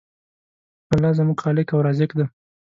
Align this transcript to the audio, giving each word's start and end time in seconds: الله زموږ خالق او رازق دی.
الله 0.93 1.11
زموږ 1.17 1.37
خالق 1.43 1.67
او 1.73 1.79
رازق 1.85 2.09
دی. 2.17 2.25